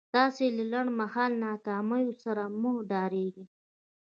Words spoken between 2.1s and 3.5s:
سره مه ډارېږئ.